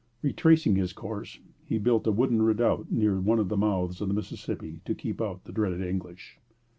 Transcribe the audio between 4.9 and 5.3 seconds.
keep